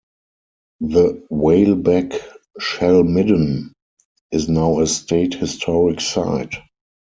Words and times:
The 0.79 1.23
Whaleback 1.29 2.13
Shell 2.57 3.03
Midden 3.03 3.71
is 4.31 4.49
now 4.49 4.79
a 4.79 4.87
state 4.87 5.35
historic 5.35 5.99
site. 6.01 6.55